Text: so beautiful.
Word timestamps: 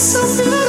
so 0.00 0.22
beautiful. 0.22 0.59